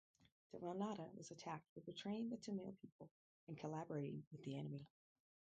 [0.51, 3.11] Devananda was attacked for betraying the Tamil people
[3.47, 4.87] and collaborating with the enemy.